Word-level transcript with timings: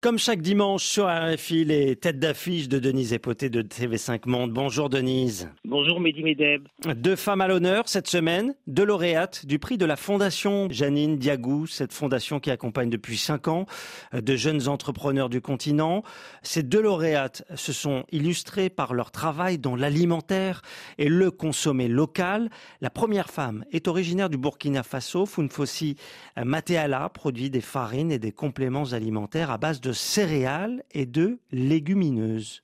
Comme 0.00 0.16
chaque 0.16 0.42
dimanche 0.42 0.84
sur 0.84 1.08
RFI, 1.08 1.64
les 1.64 1.96
têtes 1.96 2.20
d'affiche 2.20 2.68
de 2.68 2.78
Denise 2.78 3.12
Epoté 3.12 3.50
de 3.50 3.62
TV5 3.62 4.28
Monde. 4.28 4.52
Bonjour 4.52 4.88
Denise. 4.88 5.50
Bonjour 5.64 5.98
Mehdi 5.98 6.22
Medeb. 6.22 6.68
Deux 6.94 7.16
femmes 7.16 7.40
à 7.40 7.48
l'honneur 7.48 7.88
cette 7.88 8.06
semaine, 8.06 8.54
deux 8.68 8.84
lauréates 8.84 9.44
du 9.44 9.58
prix 9.58 9.76
de 9.76 9.84
la 9.84 9.96
Fondation 9.96 10.68
Janine 10.70 11.18
Diagou, 11.18 11.66
cette 11.66 11.92
fondation 11.92 12.38
qui 12.38 12.52
accompagne 12.52 12.90
depuis 12.90 13.16
cinq 13.16 13.48
ans 13.48 13.66
de 14.12 14.36
jeunes 14.36 14.68
entrepreneurs 14.68 15.28
du 15.28 15.40
continent. 15.40 16.04
Ces 16.42 16.62
deux 16.62 16.80
lauréates 16.80 17.42
se 17.56 17.72
sont 17.72 18.04
illustrées 18.12 18.70
par 18.70 18.94
leur 18.94 19.10
travail 19.10 19.58
dans 19.58 19.74
l'alimentaire 19.74 20.62
et 20.98 21.08
le 21.08 21.32
consommé 21.32 21.88
local. 21.88 22.50
La 22.80 22.90
première 22.90 23.30
femme 23.30 23.64
est 23.72 23.88
originaire 23.88 24.30
du 24.30 24.36
Burkina 24.38 24.84
Faso, 24.84 25.26
Funfosi 25.26 25.96
Mateala, 26.36 27.08
produit 27.08 27.50
des 27.50 27.60
farines 27.60 28.12
et 28.12 28.20
des 28.20 28.30
compléments 28.30 28.92
alimentaires 28.92 29.50
à 29.50 29.58
base 29.58 29.80
de 29.80 29.87
de 29.88 29.94
céréales 29.94 30.82
et 30.92 31.06
de 31.06 31.38
légumineuses. 31.50 32.62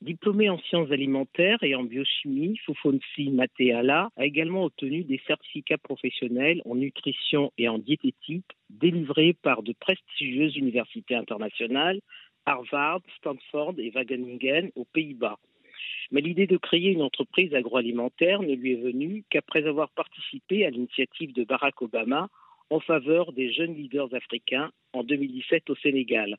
Diplômé 0.00 0.50
en 0.50 0.58
sciences 0.58 0.90
alimentaires 0.90 1.62
et 1.62 1.76
en 1.76 1.84
biochimie, 1.84 2.56
Fufonsi 2.66 3.30
Mateala 3.30 4.10
a 4.16 4.26
également 4.26 4.64
obtenu 4.64 5.04
des 5.04 5.20
certificats 5.28 5.78
professionnels 5.78 6.62
en 6.64 6.74
nutrition 6.74 7.52
et 7.56 7.68
en 7.68 7.78
diététique 7.78 8.50
délivrés 8.68 9.32
par 9.32 9.62
de 9.62 9.74
prestigieuses 9.78 10.56
universités 10.56 11.14
internationales, 11.14 12.00
Harvard, 12.46 13.02
Stanford 13.18 13.74
et 13.78 13.90
Wageningen 13.90 14.72
aux 14.74 14.86
Pays-Bas. 14.86 15.38
Mais 16.10 16.20
l'idée 16.20 16.48
de 16.48 16.56
créer 16.56 16.90
une 16.90 17.02
entreprise 17.02 17.54
agroalimentaire 17.54 18.42
ne 18.42 18.54
lui 18.54 18.72
est 18.72 18.82
venue 18.82 19.22
qu'après 19.30 19.68
avoir 19.68 19.90
participé 19.90 20.66
à 20.66 20.70
l'initiative 20.70 21.32
de 21.32 21.44
Barack 21.44 21.80
Obama 21.80 22.28
en 22.70 22.80
faveur 22.80 23.32
des 23.32 23.52
jeunes 23.52 23.76
leaders 23.76 24.12
africains 24.14 24.72
en 24.92 25.04
2017 25.04 25.70
au 25.70 25.76
Sénégal. 25.76 26.36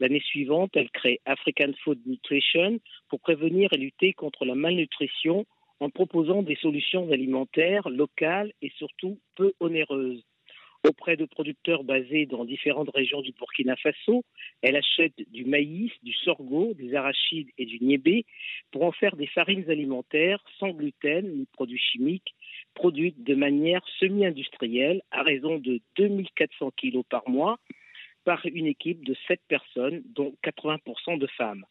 L'année 0.00 0.20
suivante, 0.20 0.70
elle 0.74 0.90
crée 0.90 1.20
African 1.24 1.72
Food 1.82 2.00
Nutrition 2.06 2.78
pour 3.08 3.20
prévenir 3.20 3.72
et 3.72 3.78
lutter 3.78 4.12
contre 4.12 4.44
la 4.44 4.54
malnutrition 4.54 5.46
en 5.80 5.90
proposant 5.90 6.42
des 6.42 6.56
solutions 6.56 7.10
alimentaires 7.10 7.88
locales 7.88 8.52
et 8.62 8.70
surtout 8.76 9.18
peu 9.36 9.52
onéreuses. 9.60 10.24
Auprès 10.86 11.16
de 11.16 11.24
producteurs 11.24 11.82
basés 11.82 12.26
dans 12.26 12.44
différentes 12.44 12.90
régions 12.94 13.22
du 13.22 13.32
Burkina 13.32 13.74
Faso, 13.76 14.22
elle 14.60 14.76
achète 14.76 15.14
du 15.30 15.46
maïs, 15.46 15.90
du 16.02 16.12
sorgho, 16.12 16.74
des 16.74 16.94
arachides 16.94 17.48
et 17.56 17.64
du 17.64 17.78
niébé 17.80 18.26
pour 18.70 18.84
en 18.84 18.92
faire 18.92 19.16
des 19.16 19.26
farines 19.26 19.70
alimentaires 19.70 20.44
sans 20.58 20.72
gluten 20.72 21.26
ni 21.26 21.46
produits 21.52 21.80
chimiques, 21.80 22.34
produites 22.74 23.24
de 23.24 23.34
manière 23.34 23.82
semi-industrielle 23.98 25.00
à 25.10 25.22
raison 25.22 25.58
de 25.58 25.80
2400 25.96 26.72
kg 26.76 27.00
par 27.08 27.26
mois 27.30 27.58
par 28.24 28.44
une 28.46 28.66
équipe 28.66 29.04
de 29.04 29.14
7 29.28 29.40
personnes, 29.48 30.02
dont 30.14 30.34
80% 30.44 31.18
de 31.18 31.26
femmes. 31.26 31.64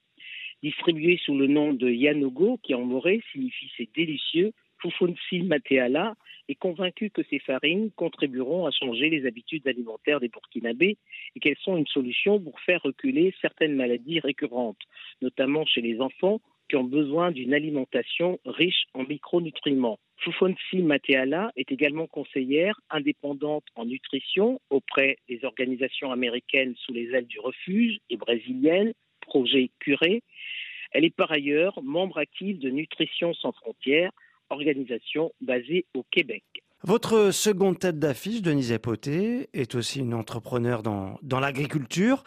Distribuée 0.62 1.20
sous 1.26 1.38
le 1.38 1.48
nom 1.48 1.73
de 1.73 1.90
Yanogo, 1.90 2.58
qui 2.64 2.73
en 2.73 2.86
moré 2.86 3.22
signifie 3.32 3.72
c'est 3.76 3.90
délicieux, 3.94 4.54
Fufunsi 4.84 5.44
Mateala 5.44 6.16
est 6.50 6.56
convaincu 6.56 7.09
que 7.09 7.24
ces 7.30 7.40
farines 7.40 7.90
contribueront 7.92 8.66
à 8.66 8.72
changer 8.72 9.09
les 9.09 9.26
habitudes 9.26 9.66
alimentaires 9.68 10.20
des 10.20 10.28
Burkinabés 10.28 10.98
et 11.36 11.40
qu'elles 11.40 11.58
sont 11.64 11.78
une 11.78 11.88
solution 11.88 12.40
pour 12.40 12.59
faire 12.59 12.81
reculer 12.81 13.34
certaines 13.42 13.76
maladies 13.76 14.20
récurrentes, 14.20 14.81
notamment 15.22 15.66
chez 15.66 15.81
les 15.81 16.02
enfants 16.02 16.42
qui 16.69 16.75
ont 16.75 16.83
besoin 16.83 17.31
d'une 17.31 17.53
alimentation 17.53 18.39
riche 18.45 18.86
en 18.94 19.03
micronutriments. 19.03 20.00
Fufonsi 20.17 20.78
Mateala 20.78 21.52
est 21.56 21.72
également 21.72 22.08
conseillère 22.08 22.80
indépendante 22.89 23.66
en 23.75 23.86
nutrition 23.86 24.59
auprès 24.69 25.17
des 25.28 25.44
organisations 25.44 26.11
américaines 26.11 26.75
sous 26.78 26.94
les 26.94 27.09
ailes 27.11 27.28
du 27.28 27.39
refuge 27.39 28.00
et 28.09 28.17
brésiliennes, 28.17 28.94
Projet 29.22 29.69
Curé. 29.80 30.22
Elle 30.91 31.06
est 31.06 31.16
par 31.16 31.31
ailleurs 31.31 31.81
membre 31.84 32.19
active 32.19 32.59
de 32.59 32.69
Nutrition 32.69 33.34
sans 33.34 33.52
frontières, 33.52 34.11
organisation 34.50 35.31
basée 35.41 35.86
au 35.94 36.03
Québec. 36.11 36.44
Votre 36.84 37.31
seconde 37.31 37.80
tête 37.80 37.97
d'affiche, 37.97 38.41
Denise 38.41 38.74
Epoté, 38.74 39.47
est 39.53 39.74
aussi 39.75 40.00
une 40.00 40.13
entrepreneure 40.13 40.84
dans, 40.84 41.18
dans 41.22 41.40
l'agriculture. 41.40 42.24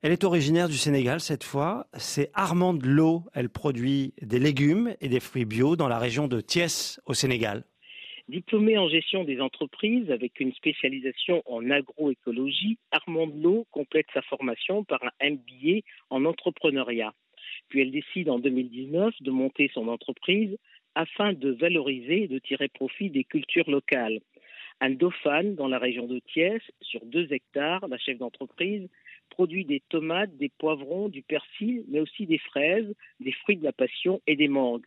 Elle 0.00 0.12
est 0.12 0.22
originaire 0.22 0.68
du 0.68 0.76
Sénégal 0.76 1.18
cette 1.18 1.42
fois. 1.42 1.88
C'est 1.94 2.30
Armande 2.32 2.84
Lo. 2.84 3.24
Elle 3.34 3.48
produit 3.48 4.14
des 4.22 4.38
légumes 4.38 4.94
et 5.00 5.08
des 5.08 5.18
fruits 5.18 5.44
bio 5.44 5.74
dans 5.74 5.88
la 5.88 5.98
région 5.98 6.28
de 6.28 6.40
Thiès 6.40 7.00
au 7.04 7.14
Sénégal. 7.14 7.64
Diplômée 8.28 8.78
en 8.78 8.88
gestion 8.88 9.24
des 9.24 9.40
entreprises 9.40 10.08
avec 10.12 10.38
une 10.38 10.52
spécialisation 10.52 11.42
en 11.46 11.68
agroécologie, 11.68 12.78
Armande 12.92 13.42
Lo 13.42 13.66
complète 13.72 14.06
sa 14.14 14.22
formation 14.22 14.84
par 14.84 15.02
un 15.02 15.30
MBA 15.30 15.80
en 16.10 16.24
entrepreneuriat. 16.26 17.12
Puis 17.68 17.80
elle 17.80 17.90
décide 17.90 18.30
en 18.30 18.38
2019 18.38 19.14
de 19.20 19.30
monter 19.32 19.68
son 19.74 19.88
entreprise 19.88 20.56
afin 20.94 21.32
de 21.32 21.50
valoriser 21.50 22.22
et 22.22 22.28
de 22.28 22.38
tirer 22.38 22.68
profit 22.68 23.10
des 23.10 23.24
cultures 23.24 23.68
locales. 23.68 24.20
Un 24.80 24.90
Dauphane, 24.90 25.56
dans 25.56 25.66
la 25.66 25.80
région 25.80 26.06
de 26.06 26.20
Thiès, 26.20 26.62
sur 26.82 27.04
deux 27.04 27.32
hectares, 27.32 27.88
la 27.88 27.98
chef 27.98 28.16
d'entreprise 28.18 28.88
produit 29.28 29.64
des 29.64 29.80
tomates, 29.88 30.36
des 30.36 30.50
poivrons, 30.58 31.08
du 31.08 31.22
persil, 31.22 31.84
mais 31.88 32.00
aussi 32.00 32.26
des 32.26 32.38
fraises, 32.38 32.94
des 33.20 33.32
fruits 33.32 33.56
de 33.56 33.64
la 33.64 33.72
passion 33.72 34.20
et 34.26 34.36
des 34.36 34.48
mangues. 34.48 34.86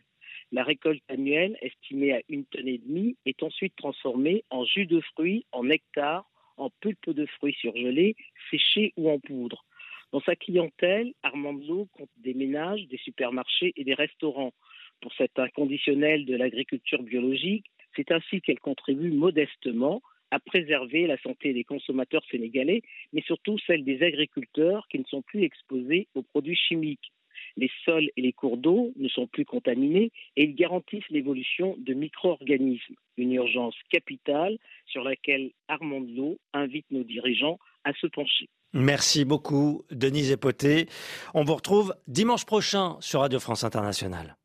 La 0.52 0.64
récolte 0.64 1.02
annuelle, 1.08 1.56
estimée 1.62 2.12
à 2.12 2.20
une 2.28 2.44
tonne 2.44 2.68
et 2.68 2.78
demie, 2.78 3.16
est 3.24 3.42
ensuite 3.42 3.74
transformée 3.76 4.44
en 4.50 4.64
jus 4.64 4.86
de 4.86 5.00
fruits, 5.00 5.46
en 5.52 5.64
nectar, 5.64 6.26
en 6.58 6.70
pulpe 6.80 7.10
de 7.10 7.26
fruits 7.26 7.56
surgelés, 7.58 8.16
séchés 8.50 8.92
ou 8.96 9.08
en 9.10 9.18
poudre. 9.18 9.64
Dans 10.12 10.20
sa 10.20 10.36
clientèle, 10.36 11.14
Armando 11.22 11.88
compte 11.92 12.10
des 12.18 12.34
ménages, 12.34 12.86
des 12.88 12.98
supermarchés 12.98 13.72
et 13.76 13.84
des 13.84 13.94
restaurants. 13.94 14.52
Pour 15.00 15.14
cet 15.14 15.38
inconditionnel 15.38 16.26
de 16.26 16.36
l'agriculture 16.36 17.02
biologique, 17.02 17.64
c'est 17.96 18.12
ainsi 18.12 18.42
qu'elle 18.42 18.60
contribue 18.60 19.10
modestement 19.10 20.02
à 20.32 20.40
préserver 20.40 21.06
la 21.06 21.18
santé 21.18 21.52
des 21.52 21.62
consommateurs 21.62 22.24
sénégalais, 22.30 22.82
mais 23.12 23.22
surtout 23.22 23.58
celle 23.66 23.84
des 23.84 24.02
agriculteurs 24.02 24.88
qui 24.88 24.98
ne 24.98 25.04
sont 25.04 25.22
plus 25.22 25.44
exposés 25.44 26.08
aux 26.14 26.22
produits 26.22 26.56
chimiques. 26.56 27.12
Les 27.58 27.70
sols 27.84 28.08
et 28.16 28.22
les 28.22 28.32
cours 28.32 28.56
d'eau 28.56 28.92
ne 28.96 29.08
sont 29.08 29.26
plus 29.26 29.44
contaminés 29.44 30.10
et 30.36 30.44
ils 30.44 30.54
garantissent 30.54 31.08
l'évolution 31.10 31.76
de 31.78 31.92
micro-organismes, 31.92 32.94
une 33.18 33.32
urgence 33.32 33.76
capitale 33.90 34.56
sur 34.86 35.04
laquelle 35.04 35.50
Armand 35.68 36.00
Delot 36.00 36.38
invite 36.54 36.86
nos 36.90 37.04
dirigeants 37.04 37.58
à 37.84 37.92
se 37.92 38.06
pencher. 38.06 38.48
Merci 38.72 39.26
beaucoup, 39.26 39.84
Denise 39.90 40.32
Epoté. 40.32 40.86
On 41.34 41.44
vous 41.44 41.54
retrouve 41.54 41.94
dimanche 42.06 42.46
prochain 42.46 42.96
sur 43.00 43.20
Radio 43.20 43.38
France 43.38 43.64
Internationale. 43.64 44.36